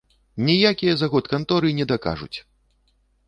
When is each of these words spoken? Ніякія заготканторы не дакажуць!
Ніякія 0.45 0.93
заготканторы 1.01 1.67
не 1.79 1.85
дакажуць! 1.93 2.37